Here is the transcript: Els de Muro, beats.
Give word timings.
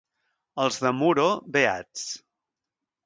Els 0.63 0.79
de 0.85 0.93
Muro, 1.01 1.27
beats. 1.59 2.07